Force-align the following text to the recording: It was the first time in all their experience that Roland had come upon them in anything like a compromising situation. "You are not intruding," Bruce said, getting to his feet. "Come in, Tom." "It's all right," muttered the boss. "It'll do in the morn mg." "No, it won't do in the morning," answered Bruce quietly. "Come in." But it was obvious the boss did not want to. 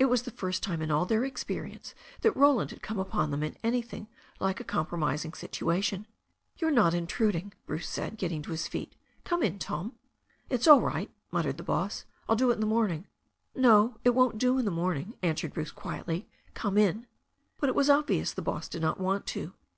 It 0.00 0.06
was 0.06 0.22
the 0.22 0.32
first 0.32 0.64
time 0.64 0.82
in 0.82 0.90
all 0.90 1.06
their 1.06 1.24
experience 1.24 1.94
that 2.22 2.36
Roland 2.36 2.70
had 2.72 2.82
come 2.82 2.98
upon 2.98 3.30
them 3.30 3.44
in 3.44 3.56
anything 3.62 4.08
like 4.40 4.58
a 4.58 4.64
compromising 4.64 5.32
situation. 5.32 6.08
"You 6.58 6.66
are 6.66 6.70
not 6.72 6.92
intruding," 6.92 7.52
Bruce 7.66 7.88
said, 7.88 8.16
getting 8.18 8.42
to 8.42 8.50
his 8.50 8.66
feet. 8.66 8.96
"Come 9.22 9.44
in, 9.44 9.60
Tom." 9.60 9.94
"It's 10.48 10.66
all 10.66 10.80
right," 10.80 11.08
muttered 11.30 11.56
the 11.56 11.62
boss. 11.62 12.04
"It'll 12.24 12.34
do 12.34 12.50
in 12.50 12.58
the 12.58 12.66
morn 12.66 12.90
mg." 12.90 13.04
"No, 13.54 13.96
it 14.02 14.10
won't 14.10 14.38
do 14.38 14.58
in 14.58 14.64
the 14.64 14.72
morning," 14.72 15.14
answered 15.22 15.52
Bruce 15.54 15.70
quietly. 15.70 16.26
"Come 16.52 16.76
in." 16.76 17.06
But 17.60 17.68
it 17.68 17.76
was 17.76 17.88
obvious 17.88 18.32
the 18.32 18.42
boss 18.42 18.66
did 18.68 18.82
not 18.82 18.98
want 18.98 19.24
to. 19.28 19.52